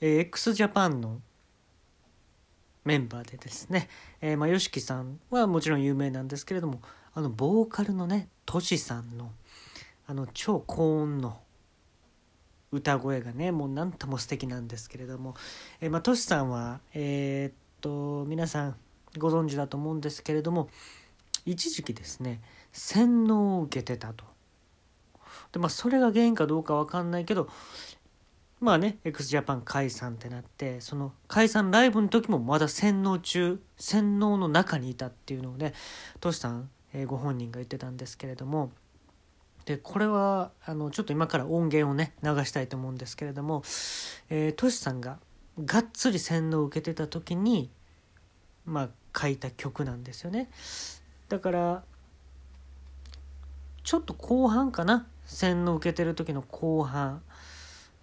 [0.00, 1.20] えー、x ジャパンの
[2.84, 3.88] メンバーでですね、
[4.20, 6.80] えー、まあ YOSHIKI さんはもちろん有名なんですけれども
[7.14, 9.32] あのボーカルのねトシさんの
[10.06, 11.38] あの超高音の
[12.72, 15.34] 歌声がねもう何とも素敵なんですけれども、
[15.80, 18.76] えー、まあトシさんはえー、っと皆さん
[19.18, 20.68] ご存知だと思うんですけれども
[21.44, 22.40] 一時期ですね
[22.72, 24.24] 洗脳を受けてたと。
[25.52, 27.48] でまあそれが原因かどうか分かんないけど
[28.60, 35.72] まあね x ジャパン解散ってなってその解散ライブの時もまだ洗脳中洗脳の中にいたっていうのをね
[36.20, 38.70] トシさん、えー、ご本人が言ってたんですけれども
[39.64, 43.62] でこれはあのちょっと今から音源をね流したいと思うんですけれども、
[44.28, 45.18] えー、トシさんが
[45.64, 47.70] がっつり洗脳を受けてた時に
[48.66, 50.50] まあ書いた曲なんですよね。
[51.28, 51.82] だから
[53.82, 57.22] ちょっと後半かな洗脳を受けてる時の後半。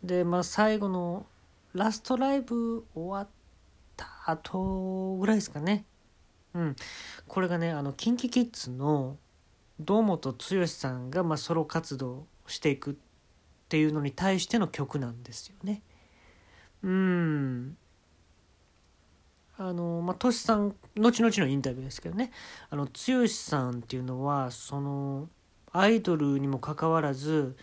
[0.03, 1.25] でまあ最後の
[1.73, 3.27] ラストライブ終わっ
[3.95, 5.85] た後ぐらいですかね。
[6.53, 6.75] うん。
[7.27, 9.17] これがねあの KinKiKids の
[9.79, 12.95] 堂本剛さんがまあソロ活動していくっ
[13.69, 15.81] ていうのに対しての曲なんですよね。
[16.83, 17.77] うん。
[19.59, 22.31] あのまあトシさん後々のインタビューですけどね。
[22.69, 25.29] あの剛さんっていうのはその
[25.71, 27.55] アイドルにもかかわらず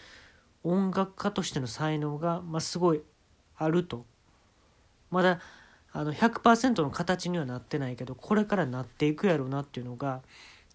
[0.64, 3.02] 音楽家としての才能が、まあ、すごい
[3.56, 4.06] あると。
[5.10, 5.38] まだ
[5.92, 10.22] あの100%の形にはなってないけどこれからなっていくやろうなっていうのが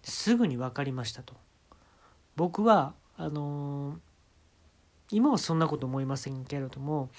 [0.02, 1.34] すぐに分かりましたと。
[2.36, 3.96] 僕はあのー、
[5.10, 7.10] 今はそんなこと思いませんけれども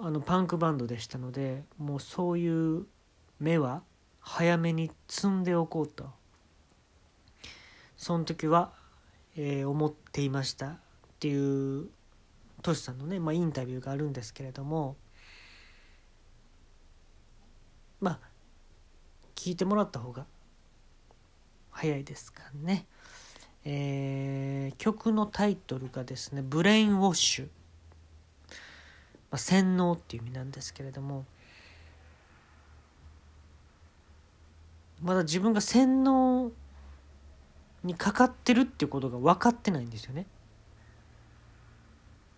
[0.00, 2.86] あのパンクバンドでしたのでもうそういう
[3.38, 3.82] 目は
[4.18, 6.10] 早めに積んでおこうと
[7.96, 8.72] その時は、
[9.36, 10.78] えー、思っていました。
[11.18, 11.88] っていう
[12.62, 14.96] トシさんのね、まあ、インタビューがあるんですけれども
[18.00, 18.20] まあ
[19.34, 20.26] 聞いてもらった方が
[21.72, 22.86] 早いですかね。
[23.64, 27.48] えー、曲のタイトルがですね「ブレインウォッシュ」
[29.30, 31.26] まあ、洗脳っていう意味なんですけれども
[35.02, 36.52] まだ自分が洗脳
[37.82, 40.26] にかかってるっていうことが分かってないんですよね。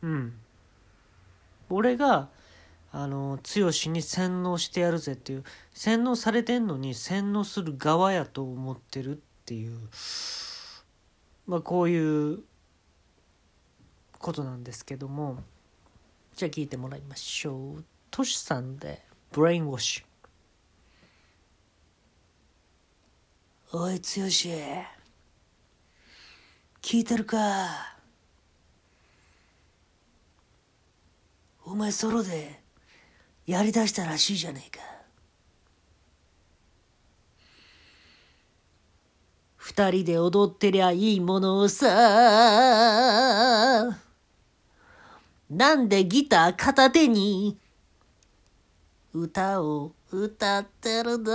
[0.03, 0.33] うん。
[1.69, 2.29] 俺が
[2.93, 9.79] あの剛に洗脳してやるぜっていう洗脳されてんのに洗脳する側やと思ってるっていう
[11.47, 12.41] まあこういう
[14.19, 15.43] ことなんですけども。
[16.41, 17.85] じゃあ聞いてもらいましょう。
[18.11, 20.05] トシさんで「ブレインウォッシュ」
[23.77, 24.01] おい剛
[26.81, 28.00] 聞いてるか。
[31.81, 32.61] 前ソロで
[33.47, 34.83] やりだしたらしいじゃねえか。
[39.57, 41.87] 二人で踊ってりゃいいものをさ。
[45.49, 47.59] なんでギター片手に。
[49.15, 51.33] 歌を歌ってるんだ。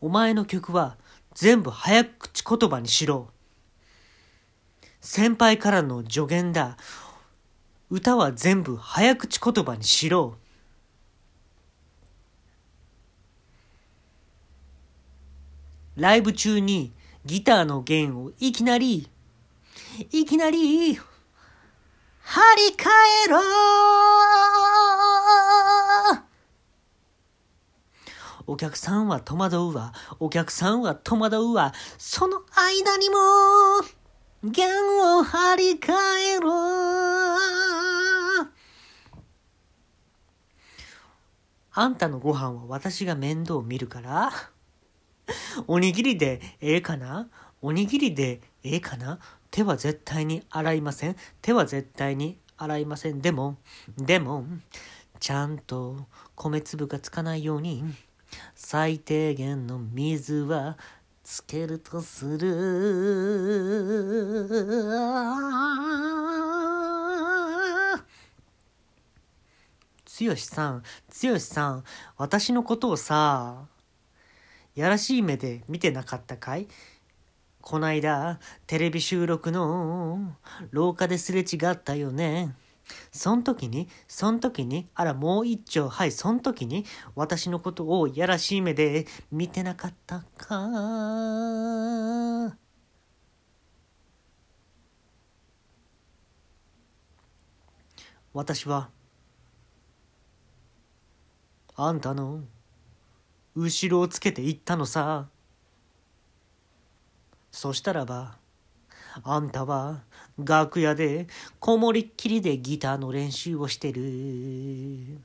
[0.00, 0.98] お前の曲は
[1.34, 3.30] 全部早口言葉にしろ。
[5.00, 6.76] 先輩からの助言だ。
[7.90, 10.36] 歌は全部早口言葉にしろ。
[15.96, 16.92] ライブ中に
[17.24, 19.08] ギターの弦をいきなり、
[20.12, 22.88] いきなり、張り替
[23.26, 23.40] えろ
[28.46, 29.92] お客さんは戸惑うわ。
[30.18, 31.72] お客さんは戸惑うわ。
[31.98, 33.16] その間にも、
[34.42, 34.66] 弦
[35.18, 35.92] を張り替
[36.38, 36.50] えろ
[41.72, 44.32] あんたのご飯は私が面倒を見るから
[45.66, 47.28] おにぎりでええかな？
[47.60, 49.18] おにぎりでええかな？
[49.50, 51.16] 手は絶対に洗いません。
[51.42, 53.20] 手は絶対に洗いません。
[53.20, 53.58] でも、
[53.98, 54.46] でも、
[55.20, 57.84] ちゃんと米粒がつかないように、
[58.54, 60.78] 最低限の水は
[61.32, 62.48] つけるとする
[70.20, 70.82] 剛さん
[71.22, 71.84] 剛さん
[72.16, 73.68] 私のことをさ
[74.74, 76.66] やらしい目で見てなかったかい？
[77.60, 80.34] こないだテレビ収録の
[80.72, 82.56] 廊下ですれ違ったよね。
[83.12, 86.84] そん時に、そん時に、あら、もう一丁、はい、そん時に、
[87.14, 92.56] 私のことをやらしい目で見てなかったか。
[98.32, 98.90] 私は
[101.74, 102.44] あんたの
[103.56, 105.28] 後ろをつけて行ったのさ
[107.50, 108.38] そしたらば
[109.24, 110.04] あんたは
[110.44, 111.26] 楽屋で
[111.58, 115.18] こもりっきりでギターの練習をしてる。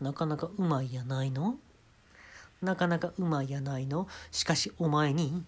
[0.00, 1.56] なかなかうまいやないの？
[2.60, 4.08] なかなかうまいやないの？
[4.30, 5.44] しかしお前に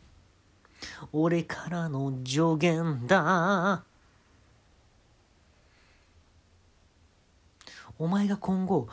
[1.12, 3.84] 俺からの助言だ。
[7.98, 8.88] お前が今後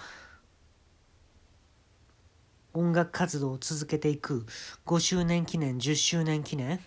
[2.73, 4.45] 音楽活動を続けていく
[4.85, 6.79] 5周年記念10周年記念。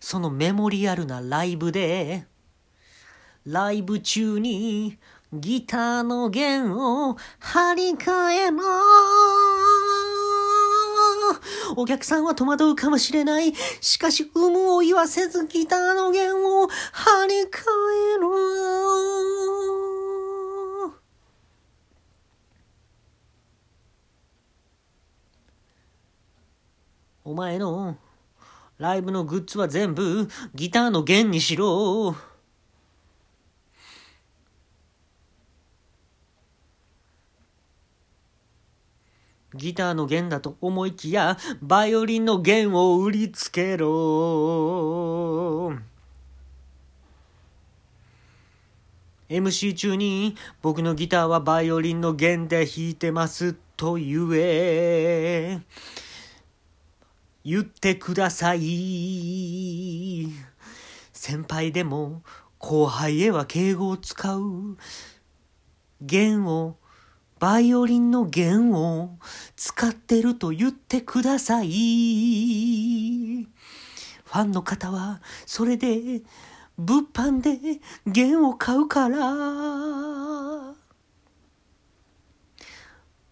[0.00, 2.26] そのメモリアルなライブで
[3.44, 4.98] ライブ中に
[5.32, 8.58] ギターの弦を張り替えろ
[11.76, 13.54] お客さんは戸惑うかもしれない。
[13.80, 17.62] しかし、有無を言わせずギターの弦を張り替
[18.16, 19.31] えろ
[27.32, 27.96] お前の
[28.76, 32.14] ライブのグッズは全部ギターの弦にしろ。
[39.54, 43.88] ギターの弦だと思いきや、バイオリンの弦を売りつけろ。
[49.30, 55.62] MC 中に僕のギターはバイオリンの弦で弾いてますと言え。
[57.44, 60.28] 言ってください。
[61.12, 62.22] 先輩でも
[62.58, 64.76] 後輩へは敬語を使う。
[66.00, 66.76] 弦を
[67.38, 69.18] バイオリンの弦を
[69.56, 71.68] 使ってると言ってください。
[71.68, 76.22] ファンの方はそれで
[76.78, 79.18] 物販で弦を買うから。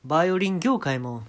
[0.02, 1.24] バイオリン業界も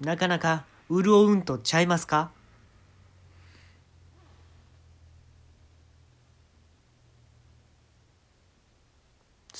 [0.00, 2.30] なかなか潤うんとちゃいますか？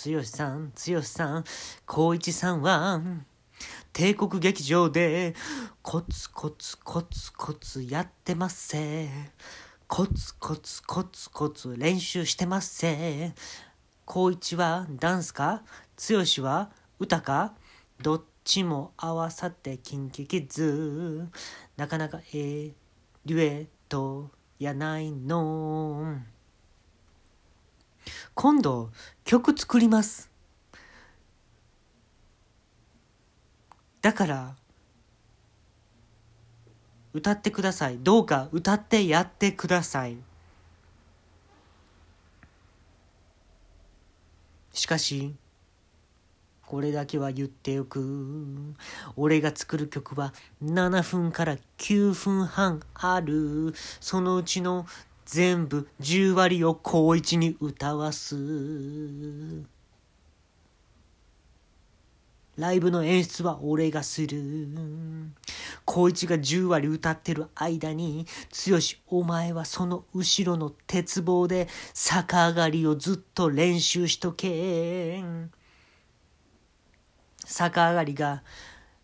[0.06, 1.44] 剛さん、剛さん、
[1.88, 3.02] 光一さんは、
[3.92, 5.34] 帝国劇場で、
[5.82, 9.08] コツコツコツコツやってますせ。
[9.88, 13.34] コツコツコツコツ練習してますせ。
[14.06, 15.62] 光一はダンスか？
[16.08, 16.70] 剛は
[17.00, 17.54] 歌か？
[18.00, 21.28] どっちも合わさってキンキキズ。
[21.76, 22.72] なかなかええ
[23.26, 26.16] デュエットやないの。
[28.32, 28.90] 今度
[29.24, 30.30] 曲作ります。
[34.00, 34.56] だから
[37.12, 37.98] 歌ってください。
[37.98, 40.16] どうか歌ってやってください。
[44.72, 45.34] しかし
[46.68, 48.74] これだけは言っておく。
[49.16, 53.72] 俺が作る曲は7分から9分半ある。
[54.00, 54.84] そのうちの
[55.24, 58.36] 全部10割を高一に歌わす
[62.58, 64.76] ライブの演出は俺がする
[65.86, 68.26] 高一が10割歌ってる間に
[68.68, 75.22] 剛お前はその後ろの鉄棒で逆上がりをずっと練習しとけ
[77.48, 78.42] 逆上がりが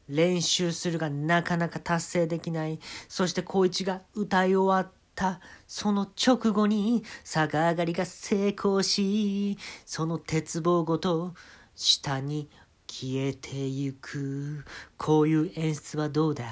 [0.08, 2.78] 練習するがなかなか達成できない。
[3.08, 11.34] そして高一が歌い終わったその直後に逆上がりが成功しその鉄棒ごと
[11.74, 12.48] 下に
[12.86, 14.64] 消えてゆく。
[14.98, 16.44] こういう演出はどうだ？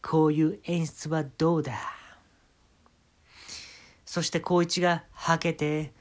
[0.00, 1.74] こういう演出はどうだ？
[4.06, 5.92] そして光一がはけて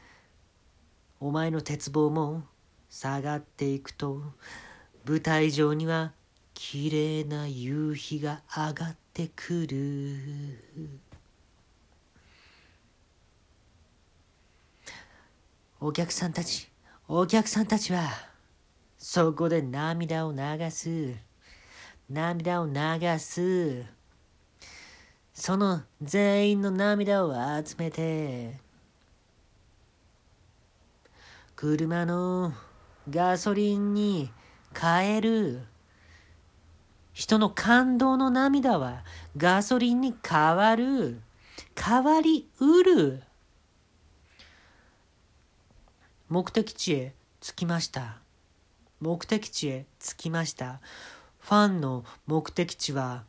[1.19, 2.43] お前の鉄棒も
[2.89, 4.21] 下がっていくと
[5.05, 6.13] 舞台上には
[6.53, 10.63] 綺麗な夕日が上がってくる。
[15.81, 16.69] お客さんたち、
[17.10, 18.10] お客さんたちは、
[18.98, 20.39] そこで涙を流
[20.72, 21.13] す。
[22.10, 23.83] 涙を流す。
[25.33, 28.57] その全員の涙を集めて、
[31.57, 32.53] 車の
[33.10, 34.31] ガソリンに
[34.77, 35.62] 変える。
[37.13, 39.03] 人の感動の涙は
[39.38, 41.22] ガソリンに変わる。
[41.80, 43.24] 変わりうる。
[46.34, 48.18] 目的地へ着きました
[49.00, 50.80] 目的地へ着きました
[51.38, 53.24] ファンの目的地は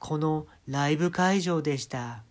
[0.00, 2.24] このライブ会場でした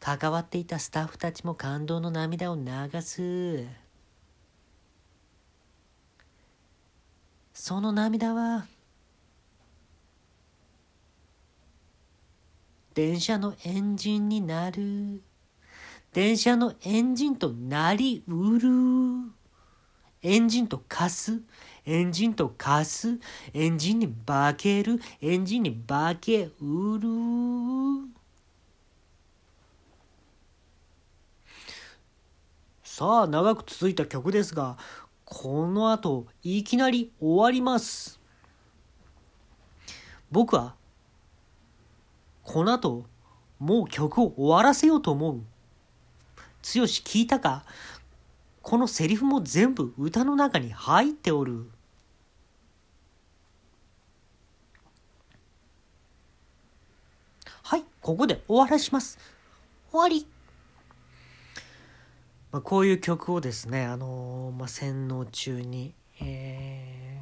[0.00, 2.62] 関わっていたスタッフたちも感動の涙を流
[3.02, 3.66] す
[7.66, 8.64] その涙は。
[12.94, 15.20] 電車のエンジンになる。
[16.12, 18.68] 電車のエンジンとなりうる。
[20.22, 21.40] エンジンと貸す。
[21.84, 23.18] エンジンと貸す。
[23.52, 25.00] エンジンに化ける。
[25.20, 27.08] エンジンに化けうる。
[32.84, 34.78] さあ長く続いた曲ですが
[35.28, 38.20] この後いきなり終わります。
[40.30, 40.76] 僕は
[42.44, 43.04] この後
[43.58, 45.34] もう曲を終わらせようと思う。
[45.38, 45.42] 剛
[46.62, 47.64] 聞いたか？
[48.62, 51.68] このセリフも全部歌の中に入っておる。
[57.64, 59.18] はいここで終わらします。
[59.90, 60.24] 終わり。
[62.52, 67.20] まあ、こういう曲をですね、あの、まあ、洗脳中に、え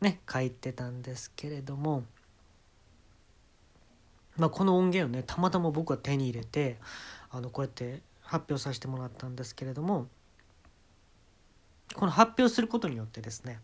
[0.00, 2.04] ー、ね、書いてたんですけれども、
[4.36, 6.78] まあ、この音源をねたまたま僕は手に入れて
[7.30, 10.08] あのこうやって発表させてもらったんですけれども
[11.94, 13.60] この発表することによってですね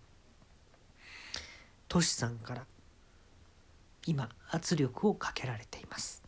[1.89, 2.65] トシさんから
[4.07, 6.23] 今圧力をかけられています。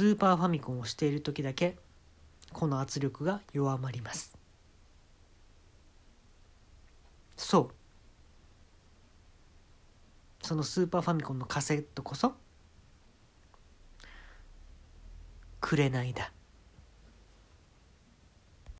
[0.00, 1.76] スーパーファミコンをしている時だけ
[2.54, 4.34] この圧力が弱まります。
[7.36, 7.70] そう。
[10.42, 12.32] そのスーパーファミコンのカセットこそ
[15.60, 16.32] 紅だ。